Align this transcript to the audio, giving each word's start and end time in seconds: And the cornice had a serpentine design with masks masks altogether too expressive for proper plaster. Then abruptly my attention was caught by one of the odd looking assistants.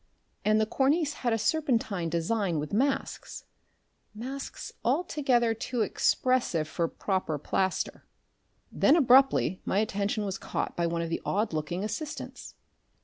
And 0.43 0.59
the 0.59 0.65
cornice 0.65 1.13
had 1.21 1.31
a 1.31 1.37
serpentine 1.37 2.09
design 2.09 2.57
with 2.57 2.73
masks 2.73 3.45
masks 4.15 4.73
altogether 4.83 5.53
too 5.53 5.81
expressive 5.83 6.67
for 6.67 6.87
proper 6.87 7.37
plaster. 7.37 8.03
Then 8.71 8.95
abruptly 8.95 9.61
my 9.63 9.77
attention 9.77 10.25
was 10.25 10.39
caught 10.39 10.75
by 10.75 10.87
one 10.87 11.03
of 11.03 11.09
the 11.11 11.21
odd 11.23 11.53
looking 11.53 11.83
assistants. 11.83 12.55